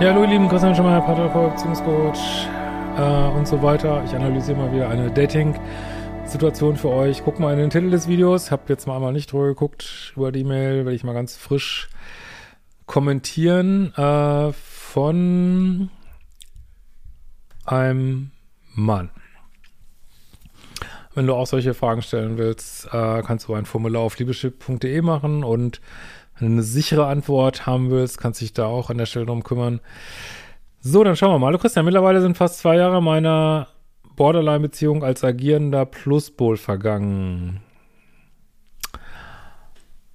Ja, 0.00 0.14
hallo 0.14 0.22
ihr 0.22 0.28
Lieben, 0.30 0.48
Christian 0.48 0.74
Schemmer, 0.74 0.98
Paartherapeut, 1.02 1.56
Beziehungscoach 1.56 2.48
äh, 2.96 3.36
und 3.36 3.46
so 3.46 3.62
weiter. 3.62 4.02
Ich 4.06 4.14
analysiere 4.14 4.56
mal 4.56 4.72
wieder 4.72 4.88
eine 4.88 5.10
Dating-Situation 5.10 6.76
für 6.76 6.88
euch. 6.88 7.22
Guckt 7.22 7.38
mal 7.38 7.52
in 7.52 7.58
den 7.58 7.68
Titel 7.68 7.90
des 7.90 8.08
Videos. 8.08 8.50
Habe 8.50 8.62
jetzt 8.68 8.86
mal 8.86 8.96
einmal 8.96 9.12
nicht 9.12 9.30
drüber 9.30 9.48
geguckt 9.48 10.14
über 10.16 10.32
die 10.32 10.42
Mail, 10.42 10.86
werde 10.86 10.94
ich 10.94 11.04
mal 11.04 11.12
ganz 11.12 11.36
frisch 11.36 11.90
kommentieren 12.86 13.92
äh, 13.94 14.54
von 14.54 15.90
einem 17.66 18.30
Mann. 18.74 19.10
Wenn 21.14 21.26
du 21.26 21.34
auch 21.34 21.46
solche 21.46 21.74
Fragen 21.74 22.00
stellen 22.00 22.38
willst, 22.38 22.86
äh, 22.86 23.20
kannst 23.22 23.48
du 23.48 23.54
ein 23.54 23.66
Formular 23.66 24.00
auf 24.00 24.18
liebeschip.de 24.18 25.02
machen 25.02 25.44
und 25.44 25.82
wenn 26.40 26.48
du 26.48 26.54
eine 26.54 26.62
sichere 26.62 27.06
Antwort 27.06 27.66
haben 27.66 27.90
willst, 27.90 28.18
kannst 28.18 28.40
du 28.40 28.44
dich 28.44 28.52
da 28.52 28.66
auch 28.66 28.90
an 28.90 28.98
der 28.98 29.06
Stelle 29.06 29.26
drum 29.26 29.44
kümmern. 29.44 29.80
So, 30.80 31.04
dann 31.04 31.16
schauen 31.16 31.32
wir 31.32 31.38
mal. 31.38 31.48
Hallo 31.48 31.58
Christian, 31.58 31.84
mittlerweile 31.84 32.22
sind 32.22 32.36
fast 32.36 32.58
zwei 32.58 32.76
Jahre 32.76 33.02
meiner 33.02 33.68
Borderline-Beziehung 34.16 35.04
als 35.04 35.22
agierender 35.22 35.84
Pluspol 35.84 36.56
vergangen. 36.56 37.60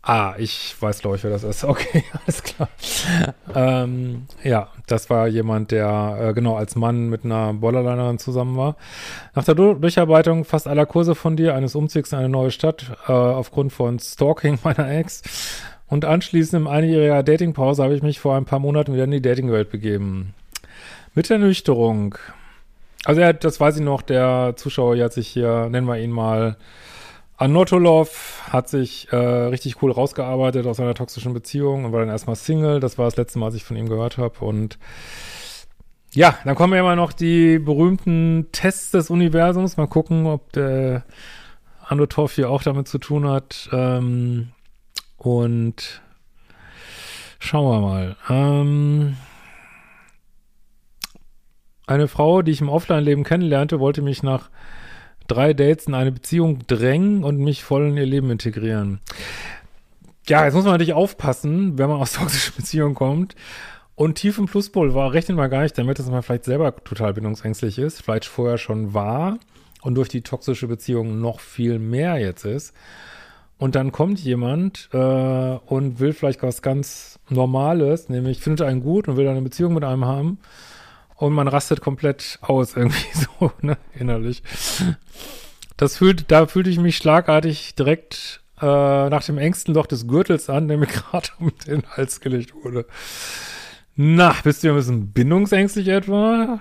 Ah, 0.07 0.35
ich 0.37 0.75
weiß, 0.79 0.99
glaube 0.99 1.15
ich, 1.15 1.23
wer 1.23 1.31
das 1.31 1.43
ist. 1.43 1.63
Okay, 1.75 2.03
alles 2.23 2.43
klar. 2.43 2.69
ähm, 3.55 4.27
ja, 4.43 4.69
das 4.85 5.09
war 5.09 5.27
jemand, 5.27 5.71
der 5.71 6.17
äh, 6.19 6.33
genau 6.33 6.55
als 6.55 6.75
Mann 6.75 7.09
mit 7.09 7.25
einer 7.25 7.53
Borderlinerin 7.53 8.19
zusammen 8.19 8.55
war. 8.55 8.75
Nach 9.33 9.43
der 9.43 9.55
Dur 9.55 9.79
Durcharbeitung 9.79 10.45
fast 10.45 10.67
aller 10.67 10.85
Kurse 10.85 11.15
von 11.15 11.35
dir, 11.35 11.55
eines 11.55 11.73
Umzugs 11.73 12.11
in 12.11 12.19
eine 12.19 12.29
neue 12.29 12.51
Stadt, 12.51 12.91
äh, 13.07 13.11
aufgrund 13.11 13.73
von 13.73 13.97
Stalking 13.97 14.59
meiner 14.63 14.91
Ex, 14.91 15.23
und 15.87 16.05
anschließend 16.05 16.63
in 16.63 16.67
einjähriger 16.67 17.23
Datingpause 17.23 17.83
habe 17.83 17.95
ich 17.95 18.03
mich 18.03 18.19
vor 18.19 18.35
ein 18.35 18.45
paar 18.45 18.59
Monaten 18.59 18.93
wieder 18.93 19.03
in 19.03 19.11
die 19.11 19.21
Datingwelt 19.21 19.69
begeben. 19.69 20.33
Mit 21.13 21.29
der 21.29 21.37
Nüchterung. 21.37 22.15
Also 23.05 23.21
er, 23.21 23.33
das 23.33 23.59
weiß 23.59 23.77
ich 23.77 23.83
noch, 23.83 24.01
der 24.01 24.53
Zuschauer 24.55 24.95
hier 24.95 25.05
hat 25.05 25.13
sich 25.13 25.27
hier, 25.27 25.69
nennen 25.69 25.87
wir 25.87 25.99
ihn 25.99 26.11
mal, 26.11 26.57
Anotolov 27.37 28.43
hat 28.49 28.69
sich 28.69 29.11
äh, 29.11 29.15
richtig 29.15 29.81
cool 29.81 29.91
rausgearbeitet 29.91 30.65
aus 30.65 30.79
einer 30.79 30.93
toxischen 30.93 31.33
Beziehung 31.33 31.85
und 31.85 31.91
war 31.91 31.99
dann 31.99 32.09
erstmal 32.09 32.37
Single. 32.37 32.79
Das 32.79 32.97
war 32.97 33.05
das 33.05 33.17
letzte 33.17 33.39
Mal, 33.39 33.47
was 33.47 33.55
ich 33.55 33.65
von 33.65 33.75
ihm 33.75 33.89
gehört 33.89 34.17
habe. 34.17 34.43
Und 34.45 34.79
ja, 36.13 36.37
dann 36.45 36.55
kommen 36.55 36.73
ja 36.73 36.79
immer 36.79 36.95
noch 36.95 37.11
die 37.11 37.59
berühmten 37.59 38.47
Tests 38.53 38.91
des 38.91 39.09
Universums. 39.09 39.75
Mal 39.75 39.87
gucken, 39.87 40.27
ob 40.27 40.53
der 40.53 41.03
Anotov 41.83 42.31
hier 42.31 42.49
auch 42.49 42.63
damit 42.63 42.87
zu 42.87 42.99
tun 42.99 43.27
hat. 43.27 43.69
Ähm, 43.73 44.49
und 45.25 46.01
schauen 47.39 47.65
wir 47.65 47.81
mal. 47.81 48.15
Ähm, 48.29 49.17
eine 51.87 52.07
Frau, 52.07 52.43
die 52.43 52.51
ich 52.51 52.61
im 52.61 52.69
Offline-Leben 52.69 53.23
kennenlernte, 53.23 53.79
wollte 53.79 54.03
mich 54.03 54.21
nach 54.21 54.49
drei 55.27 55.53
Dates 55.53 55.87
in 55.87 55.95
eine 55.95 56.11
Beziehung 56.11 56.59
drängen 56.67 57.23
und 57.23 57.37
mich 57.37 57.63
voll 57.63 57.87
in 57.87 57.97
ihr 57.97 58.05
Leben 58.05 58.29
integrieren. 58.29 58.99
Ja, 60.27 60.45
jetzt 60.45 60.53
muss 60.53 60.63
man 60.63 60.73
natürlich 60.73 60.93
aufpassen, 60.93 61.77
wenn 61.79 61.89
man 61.89 61.99
aus 61.99 62.13
toxischen 62.19 62.53
Beziehungen 62.55 62.95
kommt. 62.95 63.35
Und 63.95 64.15
tief 64.15 64.37
im 64.37 64.45
Pluspol 64.45 64.93
war, 64.93 65.13
rechnet 65.13 65.37
man 65.37 65.49
gar 65.49 65.63
nicht 65.63 65.77
damit, 65.77 65.97
dass 65.97 66.07
man 66.07 66.21
vielleicht 66.21 66.43
selber 66.43 66.75
total 66.75 67.13
bindungsängstlich 67.13 67.79
ist, 67.79 68.03
vielleicht 68.03 68.25
vorher 68.25 68.57
schon 68.57 68.93
war 68.93 69.39
und 69.81 69.95
durch 69.95 70.09
die 70.09 70.21
toxische 70.21 70.67
Beziehung 70.67 71.21
noch 71.21 71.39
viel 71.39 71.79
mehr 71.79 72.17
jetzt 72.17 72.43
ist. 72.43 72.75
Und 73.57 73.75
dann 73.75 73.91
kommt 73.91 74.19
jemand 74.19 74.89
äh, 74.91 74.97
und 74.97 75.99
will 75.99 76.13
vielleicht 76.13 76.43
was 76.43 76.61
ganz 76.61 77.19
Normales, 77.29 78.09
nämlich 78.09 78.39
findet 78.39 78.67
einen 78.67 78.81
gut 78.81 79.07
und 79.07 79.17
will 79.17 79.27
eine 79.27 79.41
Beziehung 79.41 79.73
mit 79.73 79.83
einem 79.83 80.05
haben. 80.05 80.39
Und 81.15 81.33
man 81.33 81.47
rastet 81.47 81.79
komplett 81.79 82.39
aus, 82.41 82.75
irgendwie 82.75 83.07
so, 83.39 83.51
ne, 83.61 83.77
innerlich. 83.97 84.43
Das 85.77 85.97
fühlt, 85.97 86.29
da 86.31 86.47
fühlte 86.47 86.69
ich 86.69 86.79
mich 86.79 86.97
schlagartig 86.97 87.75
direkt 87.75 88.41
äh, 88.61 88.65
nach 88.65 89.23
dem 89.23 89.37
engsten 89.37 89.73
Loch 89.73 89.87
des 89.87 90.07
Gürtels 90.07 90.49
an, 90.49 90.67
der 90.67 90.77
mir 90.77 90.87
gerade 90.87 91.29
um 91.39 91.51
den 91.65 91.83
Hals 91.91 92.19
gelegt 92.19 92.53
wurde. 92.53 92.85
Na, 93.95 94.35
bist 94.43 94.61
du 94.63 94.67
ja 94.67 94.73
ein 94.73 94.77
bisschen 94.77 95.11
bindungsängstlich 95.13 95.87
etwa? 95.87 96.59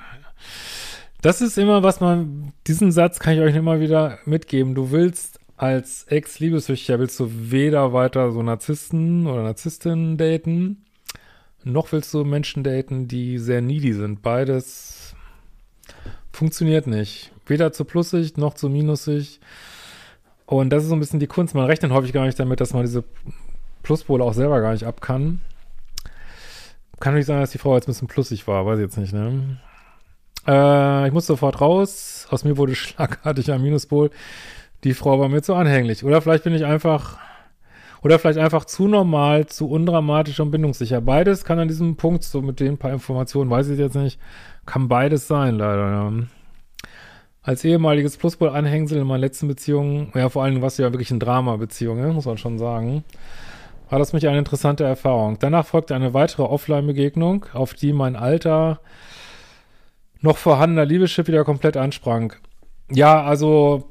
Das 1.20 1.40
ist 1.40 1.58
immer, 1.58 1.82
was 1.82 2.00
man, 2.00 2.52
diesen 2.66 2.92
Satz 2.92 3.18
kann 3.18 3.34
ich 3.34 3.40
euch 3.40 3.56
immer 3.56 3.80
wieder 3.80 4.18
mitgeben. 4.24 4.74
Du 4.76 4.92
willst 4.92 5.40
als 5.56 6.04
Ex-Liebessüchtiger 6.04 6.98
willst 6.98 7.18
du 7.20 7.30
weder 7.30 7.92
weiter 7.92 8.32
so 8.32 8.42
Narzissten 8.42 9.26
oder 9.26 9.42
Narzisstinnen 9.42 10.16
daten, 10.16 10.84
noch 11.62 11.92
willst 11.92 12.12
du 12.12 12.24
Menschen 12.24 12.64
daten, 12.64 13.08
die 13.08 13.38
sehr 13.38 13.62
needy 13.62 13.92
sind. 13.92 14.22
Beides 14.22 15.14
funktioniert 16.32 16.86
nicht. 16.86 17.32
Weder 17.46 17.72
zu 17.72 17.84
plussig 17.84 18.36
noch 18.36 18.54
zu 18.54 18.68
minusig. 18.68 19.40
Und 20.46 20.70
das 20.70 20.82
ist 20.82 20.90
so 20.90 20.96
ein 20.96 21.00
bisschen 21.00 21.20
die 21.20 21.26
Kunst. 21.26 21.54
Man 21.54 21.66
rechnet 21.66 21.92
häufig 21.92 22.12
gar 22.12 22.26
nicht 22.26 22.38
damit, 22.38 22.60
dass 22.60 22.74
man 22.74 22.82
diese 22.82 23.04
Pluspole 23.82 24.22
auch 24.22 24.34
selber 24.34 24.60
gar 24.60 24.72
nicht 24.72 24.84
ab 24.84 25.00
kann. 25.00 25.40
Kann 27.00 27.14
nicht 27.14 27.26
sein, 27.26 27.40
dass 27.40 27.50
die 27.50 27.58
Frau 27.58 27.74
jetzt 27.74 27.84
ein 27.86 27.92
bisschen 27.92 28.08
plussig 28.08 28.46
war, 28.46 28.66
weiß 28.66 28.78
ich 28.78 28.84
jetzt 28.84 28.98
nicht, 28.98 29.12
ne? 29.12 29.58
Äh, 30.46 31.06
ich 31.06 31.12
muss 31.12 31.26
sofort 31.26 31.60
raus. 31.60 32.26
Aus 32.30 32.44
mir 32.44 32.56
wurde 32.56 32.74
schlagartig 32.74 33.50
ein 33.52 33.62
Minuspol 33.62 34.10
die 34.84 34.94
Frau 34.94 35.18
war 35.18 35.28
mir 35.28 35.42
zu 35.42 35.54
anhänglich. 35.54 36.04
Oder 36.04 36.20
vielleicht 36.20 36.44
bin 36.44 36.54
ich 36.54 36.64
einfach, 36.64 37.18
oder 38.02 38.18
vielleicht 38.18 38.38
einfach 38.38 38.66
zu 38.66 38.86
normal, 38.86 39.46
zu 39.46 39.68
undramatisch 39.68 40.38
und 40.40 40.50
bindungssicher. 40.50 41.00
Beides 41.00 41.44
kann 41.44 41.58
an 41.58 41.68
diesem 41.68 41.96
Punkt, 41.96 42.22
so 42.22 42.42
mit 42.42 42.60
den 42.60 42.76
paar 42.76 42.92
Informationen, 42.92 43.50
weiß 43.50 43.68
ich 43.70 43.78
jetzt 43.78 43.96
nicht, 43.96 44.20
kann 44.66 44.88
beides 44.88 45.26
sein, 45.26 45.56
leider, 45.56 45.90
ja. 45.90 46.12
Als 47.42 47.62
ehemaliges 47.64 48.16
Pluspol-Anhängsel 48.16 49.00
in 49.00 49.06
meiner 49.06 49.20
letzten 49.20 49.48
Beziehung, 49.48 50.12
ja, 50.14 50.28
vor 50.30 50.44
allem 50.44 50.62
was 50.62 50.78
ja 50.78 50.92
wirklich 50.92 51.10
ein 51.10 51.20
Drama-Beziehung, 51.20 51.98
ja, 51.98 52.12
muss 52.12 52.24
man 52.24 52.38
schon 52.38 52.58
sagen, 52.58 53.04
war 53.90 53.98
das 53.98 54.14
mich 54.14 54.26
eine 54.26 54.38
interessante 54.38 54.84
Erfahrung. 54.84 55.38
Danach 55.40 55.66
folgte 55.66 55.94
eine 55.94 56.14
weitere 56.14 56.42
Offline-Begegnung, 56.42 57.46
auf 57.52 57.74
die 57.74 57.92
mein 57.92 58.16
alter, 58.16 58.80
noch 60.20 60.38
vorhandener 60.38 60.86
Liebeschip 60.86 61.28
wieder 61.28 61.44
komplett 61.44 61.76
ansprang. 61.76 62.32
Ja, 62.90 63.22
also 63.22 63.90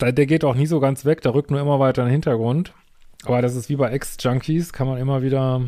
der, 0.00 0.26
geht 0.26 0.44
auch 0.44 0.54
nie 0.54 0.66
so 0.66 0.80
ganz 0.80 1.04
weg, 1.04 1.20
der 1.22 1.34
rückt 1.34 1.50
nur 1.50 1.60
immer 1.60 1.78
weiter 1.78 2.02
in 2.02 2.08
den 2.08 2.12
Hintergrund. 2.12 2.72
Aber 3.24 3.42
das 3.42 3.54
ist 3.54 3.68
wie 3.68 3.76
bei 3.76 3.90
Ex-Junkies, 3.90 4.72
kann 4.72 4.86
man 4.86 4.98
immer 4.98 5.22
wieder, 5.22 5.62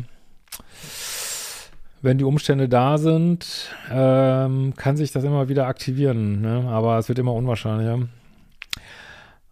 wenn 2.01 2.17
die 2.17 2.23
Umstände 2.23 2.67
da 2.67 2.97
sind, 2.97 3.69
ähm, 3.91 4.73
kann 4.75 4.97
sich 4.97 5.11
das 5.11 5.23
immer 5.23 5.49
wieder 5.49 5.67
aktivieren. 5.67 6.41
Ne? 6.41 6.67
Aber 6.67 6.97
es 6.97 7.09
wird 7.09 7.19
immer 7.19 7.33
unwahrscheinlicher. 7.33 8.07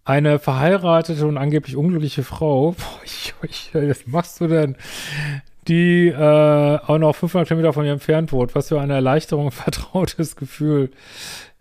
Eine 0.03 0.39
verheiratete 0.39 1.27
und 1.27 1.37
angeblich 1.37 1.75
unglückliche 1.75 2.23
Frau, 2.23 2.71
boah, 3.41 3.87
was 3.87 4.07
machst 4.07 4.41
du 4.41 4.47
denn? 4.47 4.75
Die 5.67 6.07
äh, 6.07 6.79
auch 6.87 6.97
noch 6.97 7.15
500 7.15 7.47
Kilometer 7.47 7.71
von 7.71 7.85
ihr 7.85 7.93
entfernt 7.93 8.31
wurde. 8.31 8.55
Was 8.55 8.69
für 8.69 8.81
eine 8.81 8.95
Erleichterung, 8.95 9.51
vertrautes 9.51 10.35
Gefühl. 10.35 10.89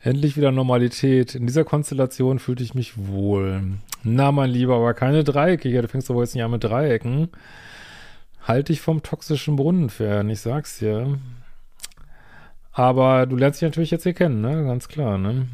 Endlich 0.02 0.36
wieder 0.36 0.50
Normalität. 0.50 1.34
In 1.34 1.46
dieser 1.46 1.64
Konstellation 1.64 2.38
fühlte 2.38 2.62
ich 2.62 2.74
mich 2.74 2.96
wohl. 2.96 3.62
Na, 4.02 4.32
mein 4.32 4.50
Lieber, 4.50 4.76
aber 4.76 4.94
keine 4.94 5.24
Dreiecke 5.24 5.68
hier. 5.68 5.82
Du 5.82 5.88
fängst 5.88 6.08
wohl 6.08 6.24
jetzt 6.24 6.34
nicht 6.34 6.42
an 6.42 6.50
mit 6.50 6.64
Dreiecken. 6.64 7.28
Halt 8.42 8.70
dich 8.70 8.80
vom 8.80 9.02
toxischen 9.02 9.56
Brunnen 9.56 9.90
fern, 9.90 10.30
ich 10.30 10.40
sag's 10.40 10.78
dir. 10.78 11.18
Aber 12.72 13.26
du 13.26 13.36
lernst 13.36 13.60
dich 13.60 13.68
natürlich 13.68 13.90
jetzt 13.90 14.04
hier 14.04 14.14
kennen, 14.14 14.40
ne? 14.40 14.64
Ganz 14.64 14.88
klar, 14.88 15.18
ne? 15.18 15.48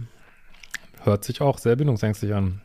Hört 1.03 1.25
sich 1.25 1.41
auch 1.41 1.59
sehr 1.59 1.75
bindungsängstlich 1.75 2.33
an. 2.33 2.61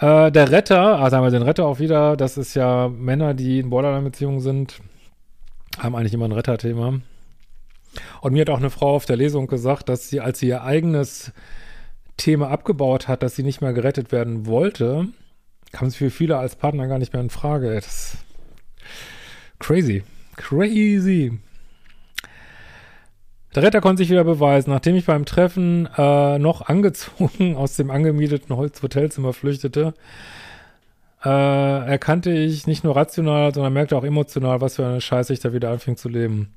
Äh, 0.00 0.32
der 0.32 0.50
Retter, 0.50 0.98
also 0.98 1.16
haben 1.16 1.24
wir 1.24 1.30
den 1.30 1.42
Retter 1.42 1.66
auch 1.66 1.78
wieder, 1.78 2.16
das 2.16 2.38
ist 2.38 2.54
ja 2.54 2.88
Männer, 2.88 3.34
die 3.34 3.60
in 3.60 3.70
Borderline-Beziehungen 3.70 4.40
sind, 4.40 4.80
Haben 5.78 5.94
eigentlich 5.94 6.14
immer 6.14 6.24
ein 6.24 6.32
Retterthema. 6.32 7.00
Und 8.20 8.32
mir 8.32 8.42
hat 8.42 8.50
auch 8.50 8.58
eine 8.58 8.70
Frau 8.70 8.94
auf 8.94 9.06
der 9.06 9.16
Lesung 9.16 9.46
gesagt, 9.46 9.88
dass 9.88 10.08
sie, 10.08 10.20
als 10.20 10.38
sie 10.38 10.48
ihr 10.48 10.62
eigenes 10.62 11.32
Thema 12.16 12.50
abgebaut 12.50 13.08
hat, 13.08 13.22
dass 13.22 13.36
sie 13.36 13.42
nicht 13.42 13.60
mehr 13.60 13.72
gerettet 13.72 14.12
werden 14.12 14.46
wollte, 14.46 15.08
kam 15.72 15.88
es 15.88 15.96
für 15.96 16.10
viele 16.10 16.36
als 16.38 16.56
Partner 16.56 16.86
gar 16.86 16.98
nicht 16.98 17.12
mehr 17.12 17.22
in 17.22 17.30
Frage. 17.30 17.74
Das 17.74 17.86
ist 17.86 18.16
crazy. 19.58 20.02
Crazy. 20.36 21.38
Der 23.54 23.62
Retter 23.62 23.80
konnte 23.80 24.02
sich 24.02 24.10
wieder 24.10 24.24
beweisen. 24.24 24.70
Nachdem 24.70 24.94
ich 24.94 25.06
beim 25.06 25.24
Treffen 25.24 25.88
äh, 25.96 26.38
noch 26.38 26.62
angezogen 26.62 27.56
aus 27.56 27.76
dem 27.76 27.90
angemieteten 27.90 28.56
Hotelzimmer 28.56 29.32
flüchtete, 29.32 29.94
äh, 31.24 31.28
erkannte 31.28 32.30
ich 32.30 32.66
nicht 32.66 32.84
nur 32.84 32.94
rational, 32.94 33.52
sondern 33.52 33.72
merkte 33.72 33.96
auch 33.96 34.04
emotional, 34.04 34.60
was 34.60 34.76
für 34.76 34.86
eine 34.86 35.00
Scheiße 35.00 35.32
ich 35.32 35.40
da 35.40 35.52
wieder 35.52 35.70
anfing 35.70 35.96
zu 35.96 36.08
leben. 36.08 36.54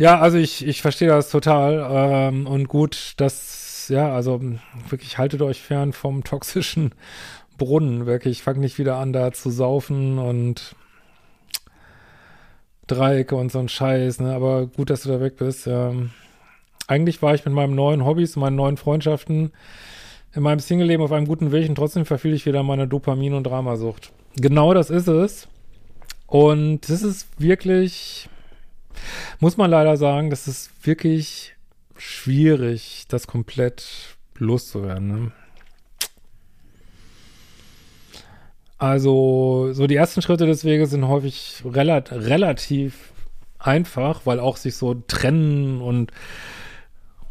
Ja, 0.00 0.18
also 0.18 0.38
ich, 0.38 0.66
ich 0.66 0.80
verstehe 0.80 1.08
das 1.08 1.28
total 1.28 1.86
ähm, 1.92 2.46
und 2.46 2.68
gut, 2.68 3.12
dass, 3.18 3.88
ja, 3.90 4.10
also 4.14 4.40
wirklich 4.88 5.18
haltet 5.18 5.42
euch 5.42 5.60
fern 5.60 5.92
vom 5.92 6.24
toxischen 6.24 6.94
Brunnen, 7.58 8.06
wirklich. 8.06 8.42
Fangt 8.42 8.60
nicht 8.60 8.78
wieder 8.78 8.96
an, 8.96 9.12
da 9.12 9.30
zu 9.30 9.50
saufen 9.50 10.18
und 10.18 10.74
Dreiecke 12.86 13.36
und 13.36 13.52
so 13.52 13.58
ein 13.58 13.68
Scheiß, 13.68 14.20
ne? 14.20 14.34
Aber 14.34 14.68
gut, 14.68 14.88
dass 14.88 15.02
du 15.02 15.10
da 15.10 15.20
weg 15.20 15.36
bist. 15.36 15.66
Ähm, 15.66 16.12
eigentlich 16.86 17.20
war 17.20 17.34
ich 17.34 17.44
mit 17.44 17.52
meinen 17.52 17.74
neuen 17.74 18.06
Hobbys, 18.06 18.36
meinen 18.36 18.56
neuen 18.56 18.78
Freundschaften 18.78 19.52
in 20.32 20.42
meinem 20.42 20.60
Single-Leben 20.60 21.02
auf 21.02 21.12
einem 21.12 21.26
guten 21.26 21.52
Weg 21.52 21.68
und 21.68 21.74
trotzdem 21.74 22.06
verfiel 22.06 22.32
ich 22.32 22.46
wieder 22.46 22.62
meine 22.62 22.88
Dopamin- 22.88 23.34
und 23.34 23.44
Dramasucht. 23.44 24.12
Genau 24.36 24.72
das 24.72 24.88
ist 24.88 25.08
es. 25.08 25.46
Und 26.26 26.88
das 26.88 27.02
ist 27.02 27.28
wirklich, 27.38 28.30
muss 29.38 29.56
man 29.56 29.70
leider 29.70 29.96
sagen, 29.96 30.30
das 30.30 30.48
ist 30.48 30.70
wirklich 30.86 31.54
schwierig, 31.96 33.04
das 33.08 33.26
komplett 33.26 34.16
loszuwerden. 34.36 35.08
Ne? 35.08 35.32
Also, 38.78 39.70
so 39.72 39.86
die 39.86 39.96
ersten 39.96 40.22
Schritte 40.22 40.46
des 40.46 40.64
Weges 40.64 40.90
sind 40.90 41.06
häufig 41.06 41.62
relat 41.64 42.12
relativ 42.12 43.12
einfach, 43.58 44.24
weil 44.24 44.40
auch 44.40 44.56
sich 44.56 44.76
so 44.76 44.94
trennen 44.94 45.80
und 45.80 46.12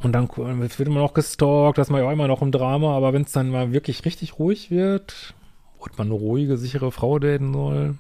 und 0.02 0.14
dann 0.14 0.30
wird 0.30 0.80
immer 0.80 1.02
noch 1.02 1.14
gestalkt, 1.14 1.78
das 1.78 1.90
man 1.90 2.02
ja 2.02 2.10
immer 2.10 2.30
noch 2.30 2.42
im 2.42 2.54
Drama, 2.54 2.96
aber 2.96 3.12
wenn 3.12 3.24
es 3.24 3.34
dann 3.34 3.50
mal 3.50 3.74
wirklich 3.74 4.06
richtig 4.06 4.40
ruhig 4.40 4.72
wird 4.72 5.34
und 5.78 5.98
man 5.98 6.08
eine 6.08 6.14
ruhige, 6.14 6.56
sichere 6.56 6.92
Frau 6.94 7.20
daten 7.20 7.52
soll, 7.52 7.96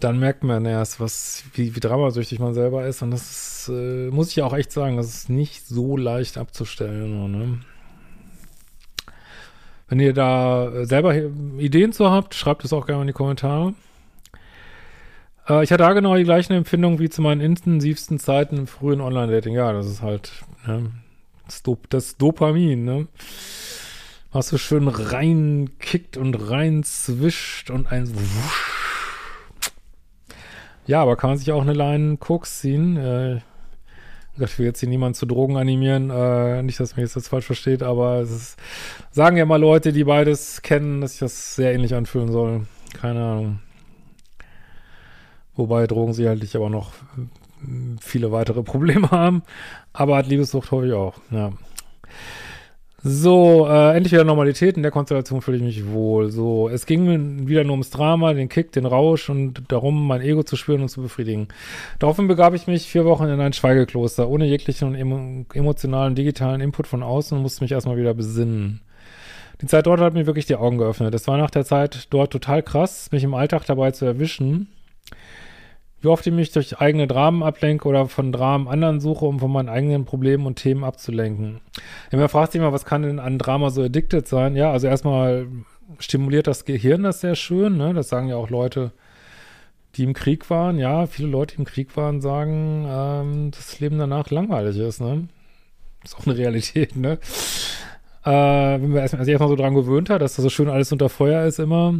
dann 0.00 0.18
merkt 0.18 0.44
man 0.44 0.64
erst, 0.64 1.00
was, 1.00 1.44
wie, 1.54 1.74
wie 1.74 1.80
dramasüchtig 1.80 2.38
man 2.38 2.54
selber 2.54 2.86
ist. 2.86 3.02
Und 3.02 3.10
das 3.10 3.30
ist, 3.30 3.68
äh, 3.68 4.10
muss 4.10 4.30
ich 4.30 4.36
ja 4.36 4.44
auch 4.44 4.54
echt 4.54 4.72
sagen, 4.72 4.96
das 4.96 5.08
ist 5.08 5.28
nicht 5.28 5.66
so 5.66 5.96
leicht 5.96 6.38
abzustellen. 6.38 7.30
Ne? 7.30 7.58
Wenn 9.88 10.00
ihr 10.00 10.12
da 10.12 10.84
selber 10.84 11.14
Ideen 11.58 11.92
zu 11.92 12.10
habt, 12.10 12.34
schreibt 12.34 12.64
es 12.64 12.72
auch 12.72 12.86
gerne 12.86 13.02
in 13.02 13.06
die 13.08 13.12
Kommentare. 13.12 13.74
Äh, 15.48 15.64
ich 15.64 15.72
hatte 15.72 15.82
da 15.82 15.92
genau 15.92 16.16
die 16.16 16.24
gleichen 16.24 16.52
Empfindungen 16.52 16.98
wie 16.98 17.10
zu 17.10 17.22
meinen 17.22 17.40
intensivsten 17.40 18.18
Zeiten 18.18 18.56
im 18.56 18.66
frühen 18.66 19.00
Online-Dating. 19.00 19.54
Ja, 19.54 19.72
das 19.72 19.86
ist 19.86 20.02
halt 20.02 20.32
ne, 20.66 20.92
das, 21.46 21.62
Dop 21.62 21.90
das 21.90 22.16
Dopamin, 22.16 22.84
ne? 22.84 23.08
Was 24.30 24.48
so 24.48 24.58
schön 24.58 24.88
reinkickt 24.88 26.18
und 26.18 26.34
reinzwischt 26.34 27.70
und 27.70 27.90
ein 27.90 28.14
Wusch 28.14 28.77
ja, 30.88 31.02
aber 31.02 31.16
kann 31.16 31.30
man 31.30 31.38
sich 31.38 31.52
auch 31.52 31.62
eine 31.62 31.74
Line 31.74 32.16
Koks 32.16 32.60
ziehen? 32.60 32.96
Äh, 32.96 33.36
ich 34.40 34.58
will 34.58 34.66
jetzt 34.66 34.80
hier 34.80 34.88
niemanden 34.88 35.14
zu 35.14 35.26
Drogen 35.26 35.56
animieren, 35.56 36.10
äh, 36.10 36.62
nicht, 36.62 36.80
dass 36.80 36.96
man 36.96 37.04
jetzt 37.04 37.14
das 37.14 37.28
falsch 37.28 37.46
versteht, 37.46 37.82
aber 37.82 38.20
es 38.20 38.30
ist, 38.30 38.56
sagen 39.10 39.36
ja 39.36 39.44
mal 39.44 39.60
Leute, 39.60 39.92
die 39.92 40.04
beides 40.04 40.62
kennen, 40.62 41.00
dass 41.00 41.12
sich 41.12 41.20
das 41.20 41.54
sehr 41.56 41.74
ähnlich 41.74 41.94
anfühlen 41.94 42.32
soll. 42.32 42.66
Keine 43.00 43.22
Ahnung. 43.22 43.60
Wobei 45.54 45.86
Drogen 45.86 46.12
sicherlich 46.12 46.56
aber 46.56 46.70
noch 46.70 46.92
viele 48.00 48.32
weitere 48.32 48.62
Probleme 48.62 49.10
haben. 49.10 49.42
Aber 49.92 50.16
hat 50.16 50.26
Liebessucht 50.26 50.70
häufig 50.70 50.92
auch, 50.92 51.14
ja. 51.30 51.52
So, 53.00 53.68
äh, 53.68 53.94
endlich 53.94 54.12
wieder 54.12 54.24
Normalität. 54.24 54.76
In 54.76 54.82
der 54.82 54.90
Konstellation 54.90 55.40
fühle 55.40 55.58
ich 55.58 55.62
mich 55.62 55.86
wohl. 55.86 56.30
So, 56.30 56.68
es 56.68 56.84
ging 56.84 57.46
wieder 57.46 57.62
nur 57.62 57.72
ums 57.72 57.90
Drama, 57.90 58.32
den 58.34 58.48
Kick, 58.48 58.72
den 58.72 58.86
Rausch 58.86 59.30
und 59.30 59.62
darum, 59.68 60.06
mein 60.08 60.20
Ego 60.20 60.42
zu 60.42 60.56
spüren 60.56 60.82
und 60.82 60.88
zu 60.88 61.02
befriedigen. 61.02 61.46
Daraufhin 62.00 62.26
begab 62.26 62.54
ich 62.54 62.66
mich 62.66 62.88
vier 62.88 63.04
Wochen 63.04 63.26
in 63.26 63.40
ein 63.40 63.52
Schweigekloster, 63.52 64.28
ohne 64.28 64.46
jeglichen 64.46 64.96
emo 64.96 65.44
emotionalen, 65.54 66.16
digitalen 66.16 66.60
Input 66.60 66.88
von 66.88 67.04
außen 67.04 67.36
und 67.36 67.42
musste 67.42 67.62
mich 67.62 67.70
erstmal 67.70 67.96
wieder 67.96 68.14
besinnen. 68.14 68.80
Die 69.62 69.66
Zeit 69.66 69.86
dort 69.86 70.00
hat 70.00 70.14
mir 70.14 70.26
wirklich 70.26 70.46
die 70.46 70.56
Augen 70.56 70.78
geöffnet. 70.78 71.14
Es 71.14 71.28
war 71.28 71.38
nach 71.38 71.50
der 71.50 71.64
Zeit 71.64 72.08
dort 72.10 72.32
total 72.32 72.62
krass, 72.64 73.10
mich 73.12 73.22
im 73.22 73.34
Alltag 73.34 73.64
dabei 73.66 73.92
zu 73.92 74.06
erwischen 74.06 74.68
wie 76.00 76.08
oft 76.08 76.26
ich 76.26 76.32
mich 76.32 76.52
durch 76.52 76.78
eigene 76.78 77.06
Dramen 77.06 77.42
ablenke 77.42 77.88
oder 77.88 78.06
von 78.06 78.32
Dramen 78.32 78.68
anderen 78.68 79.00
suche, 79.00 79.24
um 79.24 79.40
von 79.40 79.50
meinen 79.50 79.68
eigenen 79.68 80.04
Problemen 80.04 80.46
und 80.46 80.56
Themen 80.56 80.84
abzulenken. 80.84 81.60
Immer 82.10 82.28
fragt 82.28 82.52
sich 82.52 82.60
mal, 82.60 82.72
was 82.72 82.84
kann 82.84 83.02
denn 83.02 83.18
an 83.18 83.38
Drama 83.38 83.70
so 83.70 83.82
addicted 83.82 84.28
sein? 84.28 84.54
Ja, 84.54 84.70
also 84.70 84.86
erstmal 84.86 85.48
stimuliert 85.98 86.46
das 86.46 86.64
Gehirn 86.64 87.02
das 87.02 87.20
sehr 87.20 87.34
schön, 87.34 87.76
ne? 87.76 87.94
Das 87.94 88.08
sagen 88.08 88.28
ja 88.28 88.36
auch 88.36 88.50
Leute, 88.50 88.92
die 89.96 90.04
im 90.04 90.12
Krieg 90.12 90.48
waren. 90.50 90.78
Ja, 90.78 91.06
viele 91.06 91.28
Leute, 91.28 91.56
die 91.56 91.60
im 91.60 91.64
Krieg 91.64 91.96
waren, 91.96 92.20
sagen, 92.20 92.86
ähm, 92.88 93.50
dass 93.50 93.66
das 93.66 93.80
Leben 93.80 93.98
danach 93.98 94.30
langweilig 94.30 94.78
ist, 94.78 95.00
ne? 95.00 95.28
Ist 96.04 96.16
auch 96.16 96.26
eine 96.26 96.36
Realität, 96.36 96.94
ne? 96.94 97.18
Äh, 98.24 98.30
wenn 98.30 98.90
man 98.90 99.00
also 99.00 99.16
erstmal 99.16 99.48
so 99.48 99.56
dran 99.56 99.74
gewöhnt 99.74 100.10
hat, 100.10 100.22
dass 100.22 100.36
das 100.36 100.42
so 100.42 100.50
schön 100.50 100.68
alles 100.68 100.92
unter 100.92 101.08
Feuer 101.08 101.44
ist 101.46 101.58
immer, 101.58 101.94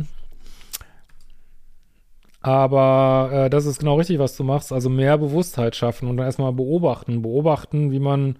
aber 2.41 3.31
äh, 3.33 3.51
das 3.51 3.67
ist 3.67 3.81
genau 3.81 3.97
richtig, 3.97 4.19
was 4.19 4.37
du 4.37 4.45
machst. 4.45 4.73
Also 4.73 4.89
mehr 4.89 5.19
Bewusstheit 5.19 5.77
schaffen 5.77 6.09
und 6.09 6.17
dann 6.17 6.27
erstmal 6.27 6.53
beobachten. 6.53 7.23
Beobachten, 7.23 7.91
wie 7.91 7.99
man, 7.99 8.37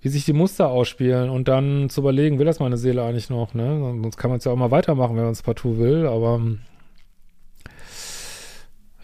wie 0.00 0.08
sich 0.08 0.24
die 0.24 0.32
Muster 0.32 0.68
ausspielen 0.68 1.30
und 1.30 1.48
dann 1.48 1.88
zu 1.90 2.00
überlegen, 2.00 2.38
will 2.38 2.46
das 2.46 2.60
meine 2.60 2.76
Seele 2.76 3.04
eigentlich 3.04 3.30
noch, 3.30 3.54
ne? 3.54 3.78
Sonst 4.02 4.16
kann 4.16 4.30
man 4.30 4.38
es 4.38 4.44
ja 4.44 4.52
auch 4.52 4.56
mal 4.56 4.70
weitermachen, 4.70 5.16
wenn 5.16 5.24
man 5.24 5.32
es 5.32 5.42
partout 5.42 5.78
will, 5.78 6.06
aber 6.06 6.40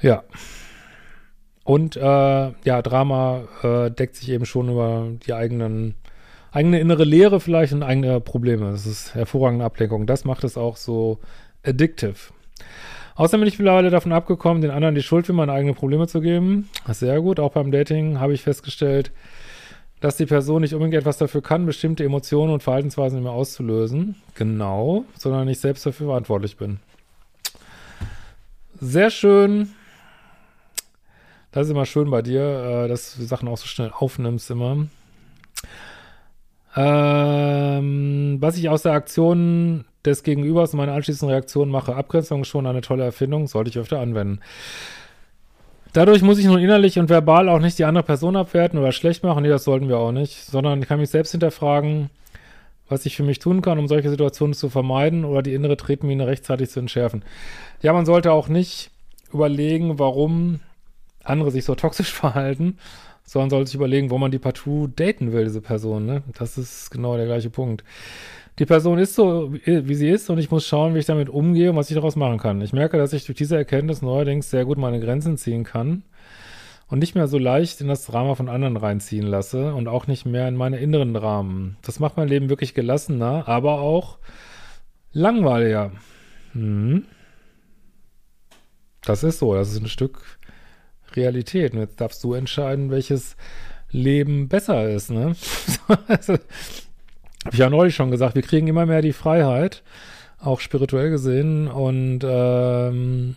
ja. 0.01 0.25
Und 1.65 1.97
äh, 1.97 2.01
ja, 2.01 2.83
Drama 2.83 3.45
äh, 3.63 3.91
deckt 3.91 4.17
sich 4.17 4.29
eben 4.31 4.45
schon 4.47 4.69
über 4.69 5.09
die 5.25 5.33
eigenen, 5.33 5.95
eigene 6.51 6.81
innere 6.81 7.05
Lehre 7.05 7.39
vielleicht 7.39 7.73
und 7.73 7.85
eigene 7.85 8.21
Probleme. 8.21 8.73
Das 8.73 8.87
ist 8.87 9.15
hervorragende 9.15 9.65
Ablenkung. 9.65 10.07
Das 10.07 10.25
macht 10.25 10.43
es 10.43 10.59
auch 10.59 10.77
so 10.77 11.21
addictive. 11.65 12.33
Außerdem 13.15 13.41
bin 13.41 13.49
ich 13.49 13.59
mittlerweile 13.59 13.91
davon 13.91 14.13
abgekommen, 14.13 14.63
den 14.63 14.71
anderen 14.71 14.95
die 14.95 15.03
Schuld 15.03 15.27
für 15.27 15.33
meine 15.33 15.53
eigenen 15.53 15.75
Probleme 15.75 16.07
zu 16.07 16.21
geben. 16.21 16.69
Sehr 16.89 17.21
gut. 17.21 17.41
Auch 17.41 17.53
beim 17.53 17.71
Dating 17.71 18.21
habe 18.21 18.33
ich 18.33 18.43
festgestellt, 18.43 19.13
dass 20.01 20.17
die 20.17 20.27
Person 20.27 20.63
nicht 20.63 20.75
unbedingt 20.75 20.97
etwas 20.97 21.19
dafür 21.19 21.43
kann, 21.43 21.67
bestimmte 21.67 22.05
Emotionen 22.05 22.53
und 22.53 22.63
Verhaltensweisen 22.63 23.19
in 23.19 23.25
mir 23.25 23.31
auszulösen. 23.31 24.17
Genau, 24.35 25.05
sondern 25.17 25.49
ich 25.49 25.61
selbst 25.61 25.87
dafür 25.87 26.09
verantwortlich 26.09 26.57
bin. 26.57 26.81
Sehr 28.81 29.11
schön. 29.11 29.71
Das 31.53 31.67
ist 31.67 31.71
immer 31.71 31.87
schön 31.87 32.11
bei 32.11 32.23
dir, 32.23 32.85
äh, 32.85 32.89
dass 32.89 33.15
du 33.17 33.25
Sachen 33.25 33.47
auch 33.47 33.59
so 33.59 33.67
schnell 33.67 33.93
aufnimmst 33.95 34.51
immer. 34.51 34.87
Ähm, 36.75 38.39
was 38.41 38.57
ich 38.57 38.71
aus 38.71 38.83
der 38.83 38.93
Aktion 38.93 39.85
des 40.05 40.23
Gegenübers 40.23 40.73
und 40.73 40.79
meine 40.79 40.93
anschließenden 40.93 41.33
Reaktionen 41.33 41.71
mache, 41.71 41.95
Abgrenzung 41.95 42.45
schon 42.45 42.67
eine 42.67 42.81
tolle 42.81 43.05
Erfindung, 43.05 43.47
sollte 43.47 43.71
ich 43.71 43.79
öfter 43.79 44.01
anwenden. 44.01 44.41
Dadurch 45.93 46.23
muss 46.23 46.39
ich 46.39 46.47
nun 46.47 46.59
innerlich 46.59 46.99
und 46.99 47.11
verbal 47.11 47.49
auch 47.49 47.59
nicht 47.59 47.79
die 47.79 47.85
andere 47.85 48.05
Person 48.05 48.35
abwerten 48.35 48.79
oder 48.79 48.93
schlecht 48.93 49.23
machen, 49.23 49.43
nee, 49.43 49.51
das 49.51 49.65
sollten 49.65 49.89
wir 49.89 49.99
auch 49.99 50.13
nicht, 50.13 50.45
sondern 50.45 50.81
ich 50.81 50.89
kann 50.89 50.99
mich 50.99 51.11
selbst 51.11 51.33
hinterfragen, 51.33 52.09
was 52.89 53.05
ich 53.05 53.17
für 53.17 53.23
mich 53.23 53.39
tun 53.39 53.61
kann, 53.61 53.79
um 53.79 53.89
solche 53.89 54.09
Situationen 54.09 54.55
zu 54.55 54.71
vermeiden 54.71 55.25
oder 55.25 55.43
die 55.43 55.55
innere 55.55 55.77
Tretmine 55.77 56.27
rechtzeitig 56.27 56.71
zu 56.71 56.81
entschärfen. 56.81 57.25
Ja, 57.83 57.93
man 57.93 58.07
sollte 58.07 58.33
auch 58.33 58.49
nicht 58.49 58.91
überlegen, 59.33 59.99
warum 59.99 60.61
andere 61.23 61.51
sich 61.51 61.65
so 61.65 61.75
toxisch 61.75 62.13
verhalten, 62.13 62.79
sondern 63.25 63.51
sollte 63.51 63.67
sich 63.67 63.77
überlegen, 63.77 64.11
wo 64.11 64.19
man 64.19 64.31
die 64.31 64.39
partout 64.39 64.89
daten 64.97 65.33
will, 65.33 65.45
diese 65.45 65.61
Person. 65.61 66.07
Ne? 66.07 66.23
Das 66.39 66.57
ist 66.57 66.91
genau 66.91 67.17
der 67.17 67.27
gleiche 67.27 67.51
Punkt 67.51 67.85
die 68.59 68.67
Person 68.67 68.99
ist 68.99 69.15
so, 69.15 69.53
wie 69.53 69.95
sie 69.95 70.09
ist 70.09 70.29
und 70.29 70.39
ich 70.39 70.51
muss 70.51 70.67
schauen, 70.67 70.95
wie 70.95 70.99
ich 70.99 71.07
damit 71.07 71.29
umgehe 71.29 71.71
und 71.71 71.77
was 71.77 71.91
ich 71.91 71.95
daraus 71.95 72.17
machen 72.17 72.39
kann. 72.39 72.61
Ich 72.61 72.73
merke, 72.73 72.99
dass 72.99 73.13
ich 73.13 73.25
durch 73.25 73.39
diese 73.39 73.57
Erkenntnis 73.57 74.03
neuerdings 74.03 74.51
sehr 74.51 74.65
gut 74.65 74.79
meine 74.79 75.01
Grenzen 75.01 75.39
ziehen 75.39 75.65
kann 75.65 76.05
und 76.89 76.99
nicht 76.99 77.15
mehr 77.15 77.29
so 77.29 77.39
leicht 77.39 77.81
in 77.81 77.89
das 77.89 78.05
Drama 78.05 78.35
von 78.35 78.51
anderen 78.51 78.77
reinziehen 78.77 79.27
lasse 79.27 79.75
und 79.75 79.89
auch 79.89 80.07
nicht 80.07 80.27
mehr 80.27 80.47
in 80.49 80.57
meine 80.57 80.79
inneren 80.79 81.15
Dramen. 81.15 81.79
Das 81.81 82.01
macht 82.01 82.19
mein 82.19 82.29
Leben 82.29 82.51
wirklich 82.51 82.75
gelassener, 82.75 83.49
aber 83.49 83.81
auch 83.81 84.19
langweiliger. 85.13 85.93
Hm. 86.53 87.07
Das 89.01 89.25
ist 89.25 89.39
so, 89.39 89.55
das 89.55 89.73
ist 89.73 89.81
ein 89.81 89.89
Stück 89.89 90.39
Realität. 91.17 91.73
Und 91.73 91.81
jetzt 91.81 92.01
darfst 92.01 92.23
du 92.23 92.35
entscheiden, 92.35 92.91
welches 92.91 93.37
Leben 93.91 94.49
besser 94.49 94.89
ist, 94.91 95.11
ne? 95.11 95.35
Habe 97.45 97.55
ich 97.55 97.59
ja 97.59 97.71
neulich 97.71 97.95
schon 97.95 98.11
gesagt, 98.11 98.35
wir 98.35 98.43
kriegen 98.43 98.69
immer 98.69 98.87
mehr 98.87 99.03
die 99.03 99.13
Freiheit, 99.13 99.83
auch 100.39 100.61
spirituell 100.61 101.11
gesehen, 101.11 101.69
und 101.69 102.21
ähm, 102.25 103.37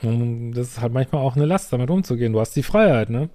das 0.00 0.68
ist 0.68 0.80
halt 0.80 0.92
manchmal 0.92 1.22
auch 1.22 1.36
eine 1.36 1.44
Last, 1.44 1.72
damit 1.72 1.90
umzugehen. 1.90 2.32
Du 2.32 2.40
hast 2.40 2.56
die 2.56 2.62
Freiheit, 2.62 3.10
ne? 3.10 3.28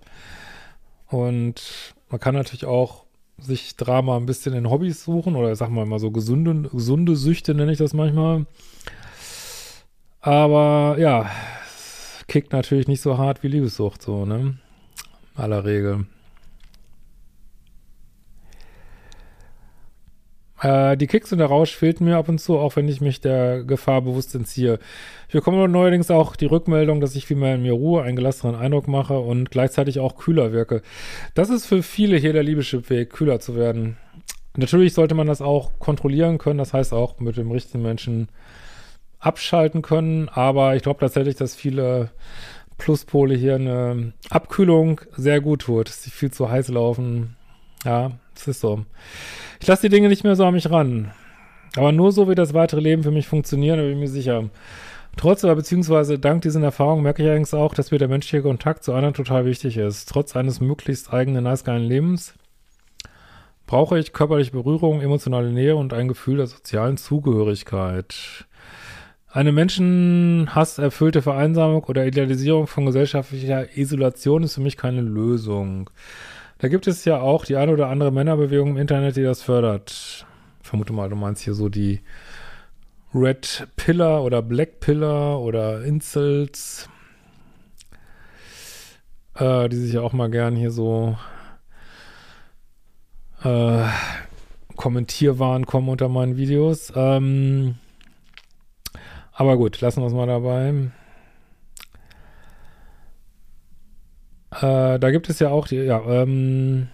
Und 1.08 1.94
man 2.10 2.20
kann 2.20 2.36
natürlich 2.36 2.66
auch 2.66 3.06
sich 3.38 3.76
Drama 3.78 4.18
ein 4.18 4.26
bisschen 4.26 4.54
in 4.54 4.70
Hobbys 4.70 5.04
suchen 5.04 5.36
oder 5.36 5.56
sag 5.56 5.70
mal 5.70 5.86
mal 5.86 6.00
so 6.00 6.12
gesunde, 6.12 6.70
gesunde 6.70 7.16
Süchte 7.16 7.54
nenne 7.54 7.72
ich 7.72 7.78
das 7.78 7.94
manchmal. 7.94 8.48
Aber 10.20 10.98
ja, 11.00 11.30
kickt 12.28 12.52
natürlich 12.52 12.88
nicht 12.88 13.02
so 13.02 13.18
hart 13.18 13.44
wie 13.44 13.48
Liebessucht, 13.48 14.02
so, 14.02 14.26
ne? 14.26 14.58
Aller 15.36 15.64
Regel. 15.64 16.08
Äh, 20.62 20.98
die 20.98 21.08
Kicks 21.08 21.32
und 21.32 21.38
der 21.38 21.48
Rausch 21.48 21.76
fehlten 21.76 22.06
mir 22.06 22.18
ab 22.18 22.30
und 22.30 22.40
zu, 22.40 22.58
auch 22.58 22.76
wenn 22.76 22.88
ich 22.88 23.02
mich 23.02 23.22
der 23.22 23.64
Gefahr 23.64 24.02
bewusst 24.02 24.34
entziehe. 24.36 24.80
Ich 25.28 25.34
bekomme 25.34 25.68
neuerdings 25.68 26.10
auch 26.10 26.36
die 26.36 26.46
Rückmeldung, 26.46 27.00
dass 27.02 27.16
ich 27.16 27.26
viel 27.26 27.38
mehr 27.38 27.56
in 27.56 27.62
mir 27.62 27.74
Ruhe, 27.74 28.04
einen 28.04 28.16
gelassenen 28.16 28.56
Eindruck 28.56 28.88
mache 28.88 29.20
und 29.20 29.52
gleichzeitig 29.52 30.00
auch 30.00 30.18
kühler 30.18 30.52
wirke. 30.52 30.82
Das 31.36 31.50
ist 31.50 31.66
für 31.66 31.84
viele 31.84 32.18
hier 32.18 32.34
der 32.34 32.44
Liebeschip-Weg, 32.44 33.12
kühler 33.12 33.40
zu 33.40 33.56
werden. 33.56 33.98
Natürlich 34.56 34.94
sollte 34.94 35.14
man 35.14 35.28
das 35.28 35.42
auch 35.42 35.78
kontrollieren 35.80 36.40
können, 36.40 36.58
das 36.58 36.74
heißt 36.74 36.92
auch 36.92 37.20
mit 37.20 37.38
dem 37.38 37.52
richtigen 37.52 37.84
Menschen 37.84 38.30
abschalten 39.20 39.82
können, 39.82 40.30
aber 40.30 40.76
ich 40.76 40.84
glaube 40.84 41.00
tatsächlich, 41.00 41.36
dass 41.36 41.56
viele 41.56 42.10
Pluspole 42.78 43.36
hier 43.36 43.56
eine 43.56 44.14
Abkühlung 44.30 45.02
sehr 45.16 45.42
gut 45.42 45.62
tut, 45.62 45.90
dass 45.90 46.04
sie 46.04 46.12
viel 46.12 46.32
zu 46.32 46.50
heiß 46.50 46.70
laufen. 46.70 47.37
Ja, 47.86 48.12
es 48.36 48.48
ist 48.48 48.62
so. 48.62 48.86
Ich 49.60 49.68
lasse 49.68 49.84
die 49.84 49.96
Dinge 49.96 50.10
nicht 50.10 50.24
mehr 50.24 50.36
so 50.36 50.46
an 50.46 50.54
mich 50.54 50.70
ran. 50.70 51.12
Aber 51.76 51.92
nur 51.92 52.12
so 52.12 52.28
wird 52.28 52.40
das 52.40 52.54
weitere 52.54 52.82
Leben 52.82 53.04
für 53.04 53.12
mich 53.12 53.28
funktionieren, 53.28 53.78
da 53.78 53.84
bin 53.84 53.94
ich 53.94 54.00
mir 54.00 54.08
sicher. 54.08 54.50
Trotz 55.16 55.44
oder 55.44 55.56
beziehungsweise 55.56 56.20
dank 56.20 56.44
diesen 56.44 56.64
Erfahrungen 56.64 57.04
merke 57.04 57.24
ich 57.24 57.28
allerdings 57.28 57.54
auch, 57.54 57.74
dass 57.74 57.92
mir 57.92 57.98
der 57.98 58.08
menschliche 58.08 58.44
Kontakt 58.44 58.84
zu 58.84 58.94
anderen 58.94 59.16
total 59.16 59.46
wichtig 59.46 59.78
ist. 59.78 60.10
Trotz 60.10 60.36
eines 60.36 60.60
möglichst 60.62 61.12
eigenen, 61.12 61.44
nice 61.44 61.64
geilen 61.64 61.84
Lebens 61.84 62.34
brauche 63.68 64.00
ich 64.00 64.14
körperliche 64.14 64.52
Berührung, 64.52 65.02
emotionale 65.02 65.52
Nähe 65.52 65.76
und 65.76 65.94
ein 65.94 66.08
Gefühl 66.08 66.38
der 66.38 66.48
sozialen 66.48 66.98
Zugehörigkeit. 66.98 68.46
Eine 69.30 69.52
Menschenhass 69.52 70.80
erfüllte 70.80 71.22
Vereinsamung 71.22 71.84
oder 71.84 72.08
Idealisierung 72.08 72.66
von 72.66 72.86
gesellschaftlicher 72.86 73.78
Isolation 73.78 74.44
ist 74.44 74.56
für 74.56 74.62
mich 74.62 74.78
keine 74.78 75.02
Lösung. 75.02 75.90
Da 76.60 76.70
gibt 76.70 76.88
es 76.88 77.06
ja 77.06 77.20
auch 77.20 77.46
die 77.46 77.56
eine 77.56 77.72
oder 77.72 77.90
andere 77.90 78.12
Männerbewegung 78.12 78.72
im 78.72 78.78
Internet, 78.78 79.16
die 79.16 79.24
das 79.24 79.44
fördert. 79.44 79.92
Ich 79.92 80.26
vermute 80.68 80.92
mal, 80.92 81.10
du 81.10 81.16
meinst 81.16 81.44
hier 81.44 81.54
so 81.54 81.70
die 81.70 82.02
Red 83.14 83.68
Pillar 83.76 84.24
oder 84.24 84.42
Black 84.42 84.80
Pillar 84.80 85.40
oder 85.40 85.84
Incels, 85.84 86.90
äh, 89.36 89.70
die 89.70 89.76
sich 89.76 89.94
ja 89.94 90.02
auch 90.02 90.14
mal 90.14 90.30
gern 90.32 90.56
hier 90.56 90.72
so 90.72 91.18
äh, 93.44 93.86
Kommentierwahn 94.76 95.66
kommen 95.66 95.90
unter 95.90 96.10
meinen 96.10 96.38
Videos. 96.38 96.92
Ähm, 96.96 97.76
aber 99.32 99.58
gut, 99.58 99.80
lassen 99.82 100.02
wir 100.02 100.08
es 100.08 100.14
mal 100.14 100.28
dabei. 100.28 100.92
Äh, 104.62 105.00
da 105.00 105.12
gibt 105.12 105.30
es 105.30 105.40
ja 105.40 105.50
auch 105.50 105.68
die, 105.68 105.78
ja, 105.78 106.02
ähm, 106.08 106.88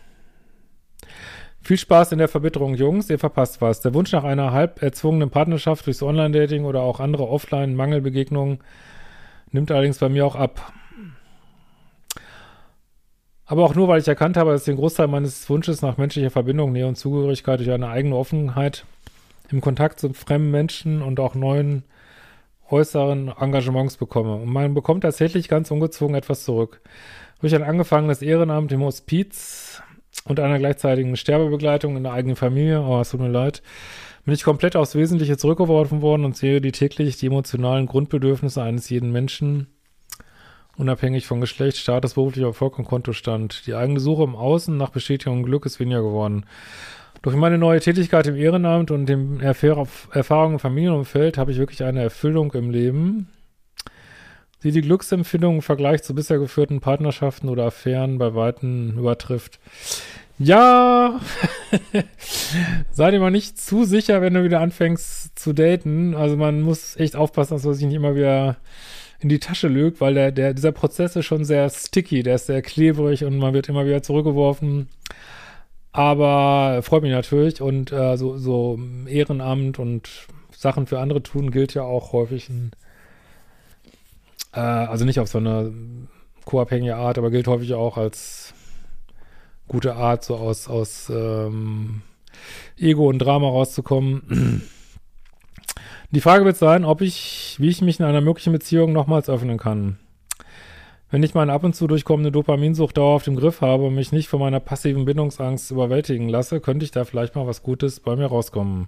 viel 1.62 1.78
Spaß 1.78 2.12
in 2.12 2.18
der 2.18 2.28
Verbitterung, 2.28 2.76
Jungs, 2.76 3.10
ihr 3.10 3.20
verpasst 3.20 3.62
was. 3.62 3.80
Der 3.82 3.94
Wunsch 3.94 4.12
nach 4.12 4.26
einer 4.26 4.52
halb 4.52 4.82
erzwungenen 4.82 5.30
Partnerschaft 5.30 5.86
durchs 5.86 6.04
Online-Dating 6.04 6.66
oder 6.66 6.82
auch 6.82 7.00
andere 7.00 7.28
Offline-Mangelbegegnungen 7.30 8.60
nimmt 9.52 9.72
allerdings 9.72 10.00
bei 10.00 10.10
mir 10.10 10.26
auch 10.26 10.36
ab. 10.36 10.74
Aber 13.46 13.64
auch 13.64 13.76
nur, 13.76 13.88
weil 13.88 14.02
ich 14.02 14.08
erkannt 14.08 14.36
habe, 14.36 14.52
dass 14.52 14.66
den 14.66 14.76
Großteil 14.76 15.08
meines 15.08 15.50
Wunsches 15.50 15.82
nach 15.82 15.98
menschlicher 15.98 16.32
Verbindung, 16.32 16.72
Nähe 16.72 16.88
und 16.88 16.98
Zugehörigkeit 16.98 17.60
durch 17.60 17.72
eine 17.72 17.88
eigene 17.88 18.16
Offenheit 18.16 18.86
im 19.50 19.62
Kontakt 19.62 20.00
zu 20.00 20.12
fremden 20.14 20.52
Menschen 20.52 21.02
und 21.02 21.20
auch 21.20 21.36
neuen 21.36 21.84
äußeren 22.74 23.32
Engagements 23.40 23.98
bekomme. 23.98 24.36
Und 24.36 24.52
man 24.52 24.74
bekommt 24.74 25.04
tatsächlich 25.04 25.48
ganz 25.48 25.70
ungezwungen 25.72 26.16
etwas 26.16 26.44
zurück. 26.44 26.82
Durch 27.40 27.54
ein 27.54 27.64
angefangenes 27.64 28.22
Ehrenamt 28.22 28.72
im 28.72 28.82
Hospiz 28.82 29.82
und 30.26 30.40
einer 30.40 30.60
gleichzeitigen 30.60 31.16
Sterbebegleitung 31.16 31.96
in 31.96 32.04
der 32.04 32.14
eigenen 32.14 32.36
Familie, 32.36 32.82
oh, 32.82 33.00
es 33.02 33.12
tut 33.12 33.20
mir 33.20 33.30
leid, 33.30 33.62
bin 34.26 34.34
ich 34.34 34.44
komplett 34.44 34.76
aufs 34.76 34.96
Wesentliche 34.96 35.38
zurückgeworfen 35.38 36.02
worden 36.02 36.26
und 36.26 36.38
sehe 36.38 36.62
die 36.62 36.72
täglich 36.72 37.18
die 37.18 37.28
emotionalen 37.28 37.86
Grundbedürfnisse 37.86 38.64
eines 38.64 38.90
jeden 38.90 39.12
Menschen, 39.12 39.68
unabhängig 40.78 41.28
von 41.28 41.42
Geschlecht, 41.42 41.78
Status, 41.78 42.14
beruflicher 42.14 42.48
Erfolg 42.48 42.80
und 42.80 42.86
Kontostand. 42.86 43.68
Die 43.68 43.76
eigene 43.76 44.00
Suche 44.00 44.24
im 44.24 44.36
Außen 44.36 44.76
nach 44.76 44.90
Bestätigung 44.90 45.40
und 45.40 45.44
Glück 45.44 45.66
ist 45.66 45.80
weniger 45.80 46.02
geworden. 46.02 46.46
Durch 47.24 47.38
meine 47.38 47.58
neue 47.58 47.80
Tätigkeit 47.80 48.28
im 48.28 48.36
Ehrenamt 48.36 48.92
und 48.92 49.06
dem 49.06 49.40
Erfahrung 49.40 50.54
im 50.54 50.60
Familienumfeld 50.60 51.38
habe 51.38 51.54
ich 51.54 51.58
wirklich 51.58 51.82
eine 51.86 52.02
Erfüllung 52.02 52.52
im 52.52 52.70
Leben, 52.70 53.30
die 54.62 54.72
die 54.72 54.82
Glücksempfindung 54.82 55.56
im 55.56 55.62
Vergleich 55.62 56.04
zu 56.04 56.14
bisher 56.14 56.38
geführten 56.38 56.82
Partnerschaften 56.82 57.48
oder 57.48 57.64
Affären 57.64 58.18
bei 58.18 58.36
Weitem 58.36 58.98
übertrifft. 58.98 59.62
Ja, 60.38 61.22
sei 62.92 63.12
dir 63.12 63.22
mal 63.22 63.32
nicht 63.32 63.58
zu 63.58 63.86
sicher, 63.86 64.22
wenn 64.22 64.34
du 64.34 64.44
wieder 64.44 64.60
anfängst 64.60 65.40
zu 65.40 65.54
daten. 65.54 66.16
Also 66.16 66.36
man 66.36 66.62
muss 66.62 66.98
echt 66.98 67.16
aufpassen, 67.16 67.54
dass 67.54 67.64
man 67.64 67.74
sich 67.74 67.86
nicht 67.86 67.96
immer 67.96 68.16
wieder 68.18 68.58
in 69.22 69.30
die 69.30 69.40
Tasche 69.40 69.70
lügt, 69.70 70.02
weil 70.02 70.14
der, 70.16 70.34
der, 70.34 70.54
dieser 70.54 70.74
Prozess 70.74 71.16
ist 71.16 71.26
schon 71.26 71.46
sehr 71.46 71.70
sticky, 71.70 72.22
der 72.22 72.36
ist 72.36 72.48
sehr 72.48 72.62
klebrig 72.62 73.24
und 73.24 73.38
man 73.38 73.54
wird 73.54 73.70
immer 73.70 73.86
wieder 73.86 74.04
zurückgeworfen. 74.04 74.90
Aber 75.94 76.82
freut 76.82 77.04
mich 77.04 77.12
natürlich 77.12 77.62
und 77.62 77.92
äh, 77.92 78.18
so, 78.18 78.38
so 78.38 78.80
Ehrenamt 79.08 79.80
und 79.80 80.10
Sachen 80.52 80.88
für 80.88 81.00
andere 81.00 81.22
tun 81.22 81.52
gilt 81.52 81.74
ja 81.76 81.84
auch 81.84 82.14
häufig 82.14 82.50
ein 82.50 82.72
äh, 84.54 84.60
also 84.60 85.06
nicht 85.06 85.20
auf 85.20 85.28
so 85.28 85.38
eine 85.38 85.72
co-abhängige 86.46 86.96
Art, 86.96 87.18
aber 87.18 87.32
gilt 87.32 87.48
häufig 87.48 87.74
auch 87.74 87.98
als 87.98 88.54
gute 89.68 89.96
Art, 89.96 90.24
so 90.24 90.36
aus, 90.36 90.68
aus 90.68 91.10
ähm, 91.10 92.02
Ego 92.78 93.08
und 93.08 93.20
Drama 93.20 93.48
rauszukommen. 93.48 94.64
Die 96.12 96.22
Frage 96.22 96.46
wird 96.46 96.58
sein, 96.58 96.86
ob 96.86 97.02
ich, 97.02 97.56
wie 97.60 97.70
ich 97.70 97.82
mich 97.82 98.00
in 98.00 98.06
einer 98.06 98.22
möglichen 98.22 98.54
Beziehung 98.54 98.94
nochmals 98.94 99.30
öffnen 99.30 99.58
kann. 99.58 99.98
Wenn 101.14 101.22
ich 101.22 101.36
meine 101.36 101.54
ab 101.54 101.64
und 101.64 101.76
zu 101.76 101.86
durchkommende 101.86 102.32
Dopaminsucht 102.32 102.98
dauerhaft 102.98 103.28
im 103.28 103.36
Griff 103.36 103.62
habe 103.62 103.84
und 103.84 103.94
mich 103.94 104.12
nicht 104.12 104.30
von 104.30 104.40
meiner 104.40 104.60
passiven 104.60 105.06
Bindungsangst 105.06 105.70
überwältigen 105.70 106.28
lasse, 106.28 106.60
könnte 106.60 106.86
ich 106.86 106.90
da 106.90 107.06
vielleicht 107.06 107.36
mal 107.36 107.46
was 107.46 107.62
Gutes 107.62 108.00
bei 108.00 108.16
mir 108.16 108.26
rauskommen. 108.26 108.88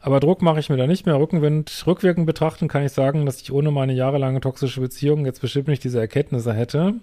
Aber 0.00 0.18
Druck 0.18 0.42
mache 0.42 0.58
ich 0.58 0.68
mir 0.68 0.76
da 0.76 0.88
nicht 0.88 1.06
mehr. 1.06 1.16
Rückenwind, 1.16 1.84
rückwirkend 1.86 2.26
betrachten 2.26 2.66
kann 2.66 2.84
ich 2.84 2.90
sagen, 2.90 3.24
dass 3.24 3.40
ich 3.40 3.52
ohne 3.52 3.70
meine 3.70 3.92
jahrelange 3.92 4.40
toxische 4.40 4.80
Beziehung 4.80 5.24
jetzt 5.26 5.40
bestimmt 5.40 5.68
nicht 5.68 5.84
diese 5.84 6.00
Erkenntnisse 6.00 6.52
hätte 6.52 6.94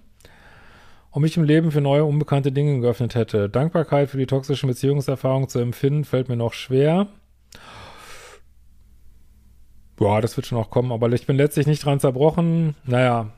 und 1.12 1.22
mich 1.22 1.38
im 1.38 1.46
Leben 1.46 1.72
für 1.72 1.80
neue, 1.80 2.04
unbekannte 2.04 2.52
Dinge 2.52 2.82
geöffnet 2.82 3.16
hätte. 3.16 3.48
Dankbarkeit 3.48 4.10
für 4.10 4.18
die 4.18 4.28
toxischen 4.28 4.68
Beziehungserfahrungen 4.68 5.48
zu 5.48 5.60
empfinden, 5.60 6.04
fällt 6.04 6.28
mir 6.28 6.36
noch 6.36 6.52
schwer. 6.52 7.08
Boah, 9.96 10.20
das 10.20 10.36
wird 10.36 10.46
schon 10.46 10.58
noch 10.58 10.72
kommen, 10.72 10.92
aber 10.92 11.10
ich 11.14 11.26
bin 11.26 11.38
letztlich 11.38 11.68
nicht 11.68 11.86
dran 11.86 12.02
zerbrochen. 12.02 12.76
Naja, 12.84 13.30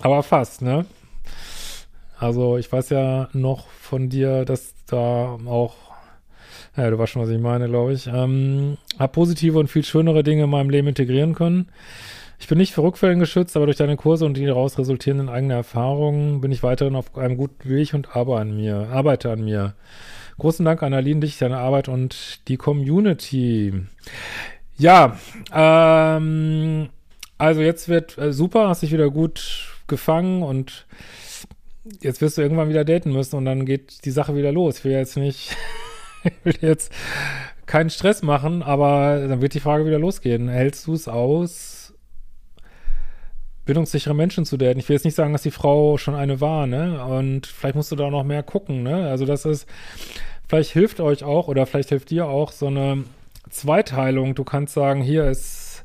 aber 0.00 0.22
fast, 0.22 0.62
ne? 0.62 0.86
Also 2.18 2.58
ich 2.58 2.70
weiß 2.70 2.90
ja 2.90 3.28
noch 3.32 3.68
von 3.68 4.08
dir, 4.08 4.44
dass 4.44 4.74
da 4.86 5.38
auch 5.46 5.74
ja, 6.76 6.90
du 6.90 6.98
weißt 6.98 7.12
schon, 7.12 7.22
was 7.22 7.28
ich 7.28 7.40
meine, 7.40 7.68
glaube 7.68 7.92
ich. 7.92 8.08
Ähm, 8.08 8.78
hab 8.98 9.12
positive 9.12 9.58
und 9.58 9.68
viel 9.68 9.84
schönere 9.84 10.24
Dinge 10.24 10.44
in 10.44 10.50
meinem 10.50 10.70
Leben 10.70 10.88
integrieren 10.88 11.34
können. 11.34 11.68
Ich 12.40 12.48
bin 12.48 12.58
nicht 12.58 12.74
für 12.74 12.82
Rückfällen 12.82 13.20
geschützt, 13.20 13.56
aber 13.56 13.66
durch 13.66 13.76
deine 13.76 13.96
Kurse 13.96 14.26
und 14.26 14.36
die 14.36 14.44
daraus 14.44 14.76
resultierenden 14.76 15.28
eigenen 15.28 15.56
Erfahrungen 15.56 16.40
bin 16.40 16.50
ich 16.50 16.64
weiterhin 16.64 16.96
auf 16.96 17.16
einem 17.16 17.36
guten 17.36 17.68
Weg 17.68 17.94
und 17.94 18.16
arbeite 18.16 18.40
an 18.40 18.56
mir. 18.56 18.88
Arbeite 18.90 19.30
an 19.30 19.44
mir. 19.44 19.74
Großen 20.38 20.64
Dank 20.64 20.82
an 20.82 20.94
Aline, 20.94 21.20
dich, 21.20 21.38
deine 21.38 21.58
Arbeit 21.58 21.88
und 21.88 22.40
die 22.48 22.56
Community. 22.56 23.72
Ja, 24.76 25.16
ähm, 25.54 26.88
also 27.38 27.60
jetzt 27.60 27.88
wird 27.88 28.18
äh, 28.18 28.32
super, 28.32 28.68
hast 28.68 28.82
dich 28.82 28.92
wieder 28.92 29.10
gut 29.10 29.73
gefangen 29.86 30.42
und 30.42 30.86
jetzt 32.00 32.20
wirst 32.20 32.38
du 32.38 32.42
irgendwann 32.42 32.68
wieder 32.68 32.84
daten 32.84 33.12
müssen 33.12 33.36
und 33.36 33.44
dann 33.44 33.66
geht 33.66 34.04
die 34.04 34.10
Sache 34.10 34.36
wieder 34.36 34.52
los. 34.52 34.78
Ich 34.78 34.84
will 34.84 34.92
jetzt 34.92 35.16
nicht 35.16 35.56
ich 36.24 36.44
will 36.44 36.56
jetzt 36.60 36.92
keinen 37.66 37.90
Stress 37.90 38.22
machen, 38.22 38.62
aber 38.62 39.26
dann 39.28 39.40
wird 39.40 39.54
die 39.54 39.60
Frage 39.60 39.86
wieder 39.86 39.98
losgehen. 39.98 40.48
Hältst 40.48 40.86
du 40.86 40.94
es 40.94 41.08
aus, 41.08 41.94
bindungssichere 43.64 44.14
Menschen 44.14 44.44
zu 44.44 44.56
daten. 44.56 44.78
Ich 44.78 44.88
will 44.88 44.94
jetzt 44.94 45.04
nicht 45.04 45.14
sagen, 45.14 45.32
dass 45.32 45.42
die 45.42 45.50
Frau 45.50 45.96
schon 45.96 46.14
eine 46.14 46.40
war, 46.40 46.66
ne? 46.66 47.04
Und 47.04 47.46
vielleicht 47.46 47.76
musst 47.76 47.92
du 47.92 47.96
da 47.96 48.10
noch 48.10 48.24
mehr 48.24 48.42
gucken, 48.42 48.82
ne? 48.82 49.08
Also 49.08 49.24
das 49.24 49.44
ist, 49.44 49.66
vielleicht 50.46 50.72
hilft 50.72 51.00
euch 51.00 51.24
auch 51.24 51.48
oder 51.48 51.66
vielleicht 51.66 51.88
hilft 51.88 52.10
dir 52.10 52.26
auch 52.26 52.52
so 52.52 52.66
eine 52.66 53.04
Zweiteilung. 53.50 54.34
Du 54.34 54.44
kannst 54.44 54.74
sagen, 54.74 55.00
hier 55.00 55.24
ist 55.24 55.84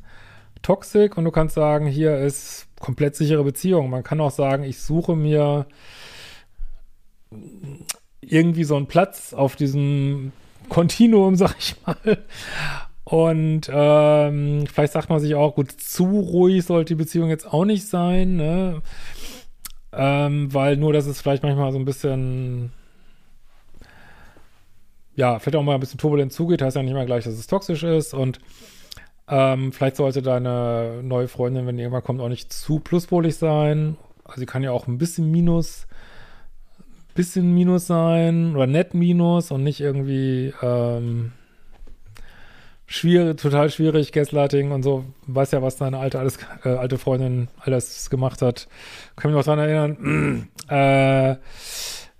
Toxik 0.61 1.17
und 1.17 1.23
du 1.23 1.31
kannst 1.31 1.55
sagen, 1.55 1.87
hier 1.87 2.17
ist 2.17 2.67
komplett 2.79 3.15
sichere 3.15 3.43
Beziehung. 3.43 3.89
Man 3.89 4.03
kann 4.03 4.21
auch 4.21 4.31
sagen, 4.31 4.63
ich 4.63 4.79
suche 4.79 5.15
mir 5.15 5.67
irgendwie 8.21 8.63
so 8.63 8.75
einen 8.75 8.87
Platz 8.87 9.33
auf 9.33 9.55
diesem 9.55 10.31
Kontinuum, 10.69 11.35
sag 11.37 11.55
ich 11.59 11.75
mal. 11.85 12.17
Und 13.03 13.69
ähm, 13.71 14.67
vielleicht 14.67 14.93
sagt 14.93 15.09
man 15.09 15.19
sich 15.19 15.33
auch, 15.33 15.55
gut, 15.55 15.71
zu 15.71 16.19
ruhig 16.19 16.63
sollte 16.65 16.93
die 16.93 17.03
Beziehung 17.03 17.29
jetzt 17.29 17.51
auch 17.51 17.65
nicht 17.65 17.87
sein, 17.87 18.35
ne? 18.35 18.81
Ähm, 19.91 20.53
weil 20.53 20.77
nur, 20.77 20.93
dass 20.93 21.07
es 21.07 21.19
vielleicht 21.19 21.41
manchmal 21.41 21.71
so 21.71 21.79
ein 21.79 21.85
bisschen, 21.85 22.71
ja, 25.15 25.39
vielleicht 25.39 25.55
auch 25.55 25.63
mal 25.63 25.73
ein 25.73 25.79
bisschen 25.79 25.97
turbulent 25.97 26.31
zugeht, 26.31 26.61
heißt 26.61 26.75
ja 26.75 26.83
nicht 26.83 26.93
mal 26.93 27.07
gleich, 27.07 27.23
dass 27.23 27.33
es 27.33 27.47
toxisch 27.47 27.81
ist. 27.81 28.13
Und 28.13 28.39
ähm, 29.29 29.71
vielleicht 29.71 29.95
sollte 29.95 30.21
deine 30.21 31.01
neue 31.03 31.27
Freundin, 31.27 31.67
wenn 31.67 31.77
die 31.77 31.83
irgendwann 31.83 32.03
kommt, 32.03 32.19
auch 32.19 32.29
nicht 32.29 32.51
zu 32.51 32.79
pluspolig 32.79 33.35
sein. 33.35 33.95
Also 34.23 34.39
sie 34.39 34.45
kann 34.47 34.63
ja 34.63 34.71
auch 34.71 34.87
ein 34.87 34.97
bisschen 34.97 35.29
Minus, 35.29 35.87
bisschen 37.13 37.53
Minus 37.53 37.85
sein 37.85 38.55
oder 38.55 38.65
nett 38.65 38.95
Minus 38.95 39.51
und 39.51 39.63
nicht 39.63 39.81
irgendwie 39.81 40.53
ähm, 40.63 41.31
schwierig, 42.87 43.37
total 43.37 43.69
schwierig, 43.69 44.11
Gaslighting 44.11 44.71
und 44.71 44.81
so. 44.81 45.05
Weiß 45.27 45.51
ja, 45.51 45.61
was 45.61 45.77
deine 45.77 45.99
alte, 45.99 46.17
alles, 46.17 46.39
äh, 46.63 46.69
alte 46.69 46.97
Freundin 46.97 47.49
alles 47.59 48.09
gemacht 48.09 48.41
hat. 48.41 48.67
Kann 49.15 49.29
mich 49.31 49.37
noch 49.37 49.45
daran 49.45 49.59
erinnern. 49.59 50.49
äh, 50.69 51.35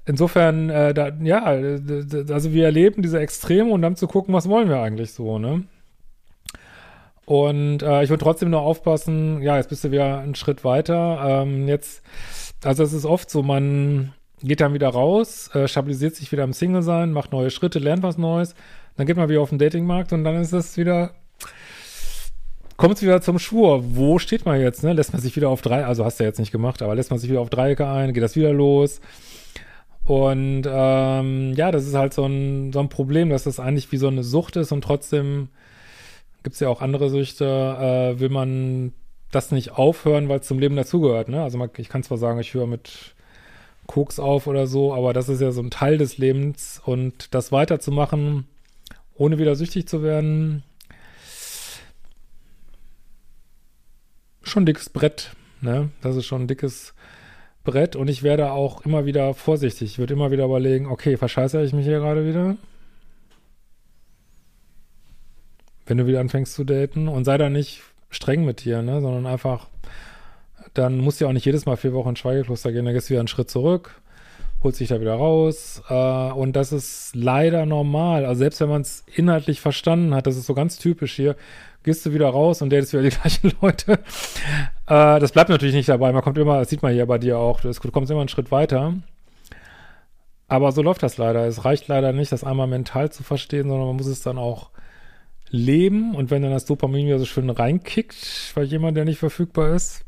insofern, 0.05 0.69
äh, 0.69 0.93
da, 0.93 1.09
ja, 1.21 1.43
also 1.43 2.53
wir 2.53 2.65
erleben 2.65 3.01
diese 3.01 3.19
Extreme 3.19 3.71
und 3.71 3.81
dann 3.81 3.95
zu 3.95 4.07
gucken, 4.07 4.33
was 4.35 4.47
wollen 4.47 4.69
wir 4.69 4.79
eigentlich 4.79 5.11
so, 5.13 5.39
ne? 5.39 5.63
Und 7.29 7.83
äh, 7.83 8.01
ich 8.01 8.09
würde 8.09 8.23
trotzdem 8.23 8.49
nur 8.49 8.61
aufpassen, 8.61 9.43
ja, 9.43 9.57
jetzt 9.57 9.69
bist 9.69 9.83
du 9.83 9.91
wieder 9.91 10.17
einen 10.17 10.33
Schritt 10.33 10.63
weiter. 10.63 11.43
Ähm, 11.43 11.67
jetzt, 11.67 12.01
also 12.63 12.81
es 12.81 12.91
ist 12.91 13.05
oft 13.05 13.29
so, 13.29 13.43
man 13.43 14.13
geht 14.41 14.61
dann 14.61 14.73
wieder 14.73 14.89
raus, 14.89 15.53
äh, 15.53 15.67
stabilisiert 15.67 16.15
sich 16.15 16.31
wieder 16.31 16.43
im 16.43 16.53
Single-Sein, 16.53 17.13
macht 17.13 17.31
neue 17.31 17.51
Schritte, 17.51 17.77
lernt 17.77 18.01
was 18.01 18.17
Neues, 18.17 18.55
dann 18.97 19.05
geht 19.05 19.15
man 19.15 19.29
wieder 19.29 19.41
auf 19.41 19.49
den 19.49 19.59
Datingmarkt 19.59 20.11
und 20.11 20.23
dann 20.23 20.41
ist 20.41 20.53
es 20.53 20.75
wieder, 20.75 21.11
kommt 22.77 22.95
es 22.95 23.03
wieder 23.03 23.21
zum 23.21 23.37
Schwur. 23.37 23.95
Wo 23.95 24.17
steht 24.17 24.47
man 24.47 24.59
jetzt, 24.59 24.83
ne? 24.83 24.93
Lässt 24.93 25.13
man 25.13 25.21
sich 25.21 25.35
wieder 25.35 25.49
auf 25.49 25.61
drei, 25.61 25.85
also 25.85 26.05
hast 26.05 26.19
du 26.19 26.23
ja 26.23 26.29
jetzt 26.29 26.39
nicht 26.39 26.51
gemacht, 26.51 26.81
aber 26.81 26.95
lässt 26.95 27.11
man 27.11 27.19
sich 27.19 27.29
wieder 27.29 27.41
auf 27.41 27.51
Dreiecke 27.51 27.87
ein, 27.87 28.11
geht 28.11 28.23
das 28.23 28.35
wieder 28.35 28.53
los. 28.53 29.01
Und 30.03 30.63
ähm, 30.65 31.53
ja, 31.53 31.69
das 31.69 31.85
ist 31.85 31.93
halt 31.93 32.15
so 32.15 32.25
ein, 32.25 32.73
so 32.73 32.79
ein 32.79 32.89
Problem, 32.89 33.29
dass 33.29 33.43
das 33.43 33.59
eigentlich 33.59 33.91
wie 33.91 33.97
so 33.97 34.07
eine 34.07 34.23
Sucht 34.23 34.55
ist 34.55 34.71
und 34.71 34.83
trotzdem 34.83 35.49
gibt 36.43 36.53
es 36.53 36.59
ja 36.59 36.69
auch 36.69 36.81
andere 36.81 37.09
Süchte, 37.09 37.45
äh, 37.45 38.19
will 38.19 38.29
man 38.29 38.93
das 39.31 39.51
nicht 39.51 39.71
aufhören, 39.71 40.29
weil 40.29 40.39
es 40.39 40.47
zum 40.47 40.59
Leben 40.59 40.75
dazugehört. 40.75 41.29
Ne? 41.29 41.41
Also 41.41 41.57
man, 41.57 41.69
ich 41.77 41.89
kann 41.89 42.03
zwar 42.03 42.17
sagen, 42.17 42.39
ich 42.39 42.53
höre 42.53 42.67
mit 42.67 43.15
Koks 43.87 44.19
auf 44.19 44.47
oder 44.47 44.67
so, 44.67 44.93
aber 44.93 45.13
das 45.13 45.29
ist 45.29 45.41
ja 45.41 45.51
so 45.51 45.61
ein 45.61 45.71
Teil 45.71 45.97
des 45.97 46.17
Lebens 46.17 46.81
und 46.83 47.33
das 47.33 47.51
weiterzumachen, 47.51 48.47
ohne 49.15 49.37
wieder 49.37 49.55
süchtig 49.55 49.87
zu 49.87 50.03
werden, 50.03 50.63
schon 54.43 54.63
ein 54.63 54.65
dickes 54.65 54.89
Brett. 54.89 55.31
Ne? 55.61 55.89
Das 56.01 56.15
ist 56.15 56.25
schon 56.25 56.43
ein 56.43 56.47
dickes 56.47 56.93
Brett 57.63 57.95
und 57.95 58.09
ich 58.09 58.23
werde 58.23 58.51
auch 58.51 58.85
immer 58.85 59.05
wieder 59.05 59.33
vorsichtig. 59.33 59.91
Ich 59.91 59.99
würde 59.99 60.13
immer 60.13 60.31
wieder 60.31 60.45
überlegen, 60.45 60.87
okay, 60.87 61.17
verscheiße 61.17 61.61
ich 61.63 61.73
mich 61.73 61.85
hier 61.85 61.99
gerade 61.99 62.25
wieder? 62.27 62.57
Wenn 65.89 65.97
du 65.97 66.05
wieder 66.05 66.19
anfängst 66.19 66.53
zu 66.53 66.63
daten 66.63 67.07
und 67.07 67.25
sei 67.25 67.37
da 67.37 67.49
nicht 67.49 67.81
streng 68.11 68.45
mit 68.45 68.63
dir, 68.63 68.81
ne, 68.81 69.01
sondern 69.01 69.25
einfach, 69.25 69.67
dann 70.73 70.99
musst 70.99 71.19
du 71.19 71.25
ja 71.25 71.29
auch 71.29 71.33
nicht 71.33 71.45
jedes 71.45 71.65
Mal 71.65 71.77
vier 71.77 71.93
Wochen 71.93 72.09
ins 72.09 72.19
Schweigekloster 72.19 72.71
gehen, 72.71 72.85
dann 72.85 72.93
gehst 72.93 73.09
du 73.09 73.11
wieder 73.11 73.21
einen 73.21 73.27
Schritt 73.27 73.49
zurück, 73.49 73.99
holst 74.63 74.79
dich 74.79 74.89
da 74.89 75.01
wieder 75.01 75.15
raus 75.15 75.81
äh, 75.89 75.93
und 75.93 76.55
das 76.55 76.71
ist 76.71 77.15
leider 77.15 77.65
normal. 77.65 78.25
Also 78.25 78.39
selbst 78.39 78.61
wenn 78.61 78.69
man 78.69 78.81
es 78.81 79.03
inhaltlich 79.13 79.61
verstanden 79.61 80.13
hat, 80.13 80.27
das 80.27 80.37
ist 80.37 80.45
so 80.45 80.53
ganz 80.53 80.77
typisch 80.77 81.13
hier, 81.15 81.35
gehst 81.83 82.05
du 82.05 82.13
wieder 82.13 82.29
raus 82.29 82.61
und 82.61 82.71
datest 82.71 82.93
wieder 82.93 83.03
die 83.03 83.09
gleichen 83.21 83.51
Leute. 83.59 83.93
Äh, 84.85 85.19
das 85.19 85.31
bleibt 85.31 85.49
natürlich 85.49 85.75
nicht 85.75 85.89
dabei. 85.89 86.11
Man 86.11 86.21
kommt 86.21 86.37
immer, 86.37 86.59
das 86.59 86.69
sieht 86.69 86.83
man 86.83 86.93
hier 86.93 87.07
bei 87.07 87.17
dir 87.17 87.39
auch, 87.39 87.61
du 87.61 87.73
kommst 87.91 88.11
immer 88.11 88.21
einen 88.21 88.29
Schritt 88.29 88.51
weiter. 88.51 88.93
Aber 90.47 90.71
so 90.71 90.81
läuft 90.81 91.01
das 91.03 91.17
leider. 91.17 91.45
Es 91.45 91.63
reicht 91.65 91.87
leider 91.87 92.11
nicht, 92.11 92.31
das 92.31 92.43
einmal 92.43 92.67
mental 92.67 93.11
zu 93.11 93.23
verstehen, 93.23 93.69
sondern 93.69 93.87
man 93.87 93.97
muss 93.97 94.07
es 94.07 94.21
dann 94.21 94.39
auch 94.39 94.71
leben 95.49 96.15
und 96.15 96.31
wenn 96.31 96.41
dann 96.41 96.51
das 96.51 96.65
Dopamin 96.65 97.07
wieder 97.07 97.19
so 97.19 97.25
schön 97.25 97.49
reinkickt, 97.49 98.51
weil 98.55 98.65
jemand, 98.65 98.97
der 98.97 99.05
nicht 99.05 99.19
verfügbar 99.19 99.73
ist, 99.73 100.05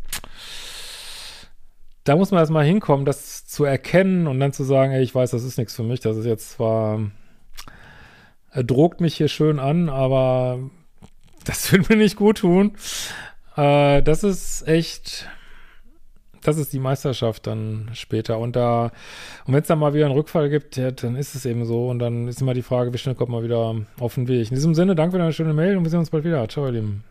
da 2.04 2.15
muss 2.15 2.32
man 2.32 2.39
erstmal 2.39 2.65
hinkommen, 2.65 3.06
das 3.06 3.45
zu 3.45 3.63
erkennen 3.63 4.27
und 4.27 4.39
dann 4.39 4.54
zu 4.54 4.63
sagen, 4.63 4.91
ey, 4.91 5.04
ich 5.04 5.13
weiß, 5.13 5.32
das 5.32 5.43
ist 5.43 5.58
nichts 5.58 5.75
für 5.75 5.84
mich, 5.84 5.99
das 5.99 6.17
ist 6.17 6.25
jetzt 6.25 6.51
zwar, 6.51 7.12
er 8.51 8.63
drogt 8.63 9.01
mich 9.01 9.15
hier 9.15 9.27
schön 9.27 9.60
an, 9.60 9.89
aber 9.89 10.60
das 11.43 11.71
will 11.71 11.84
mir 11.89 11.97
nicht 11.97 12.15
gut 12.15 12.39
tun. 12.39 12.75
Äh, 13.56 14.01
das 14.01 14.23
ist 14.23 14.67
echt, 14.67 15.27
das 16.41 16.58
ist 16.58 16.73
die 16.73 16.80
Meisterschaft 16.80 17.47
dann 17.47 17.89
später. 17.93 18.38
Und 18.39 18.56
da, 18.56 18.91
und 19.45 19.54
wenn 19.54 19.62
es 19.62 19.67
dann 19.67 19.80
mal 19.80 19.93
wieder 19.93 20.06
einen 20.06 20.15
Rückfall 20.15 20.49
gibt, 20.49 20.77
ja, 20.77 20.91
dann 20.91 21.15
ist 21.15 21.36
es 21.36 21.45
eben 21.45 21.65
so. 21.65 21.89
Und 21.89 21.99
dann 21.99 22.27
ist 22.27 22.41
immer 22.41 22.54
die 22.54 22.62
Frage, 22.62 22.93
wie 22.93 22.97
schnell 22.97 23.15
kommt 23.15 23.32
man 23.32 23.43
wieder 23.43 23.75
auf 23.99 24.15
den 24.15 24.27
Weg. 24.27 24.49
In 24.49 24.56
diesem 24.56 24.75
Sinne, 24.75 24.95
danke 24.95 25.13
für 25.13 25.19
deine 25.19 25.34
schöne 25.34 25.54
Mail 25.54 25.77
und 25.77 25.84
wir 25.84 25.89
sehen 25.89 25.99
uns 25.99 26.10
bald 26.10 26.23
wieder. 26.23 26.47
Ciao, 26.47 26.65
ihr 26.65 26.73
Lieben. 26.73 27.11